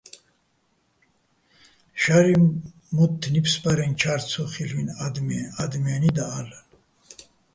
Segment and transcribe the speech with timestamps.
[2.03, 2.33] შარიჼ
[2.95, 6.61] მოთთ ნიფსბარეჼ ჩა́რ ცო ხილ'უჲნი̆ ა́დმეჼ ადმიენი́ და, ა́ლ'ალე̆!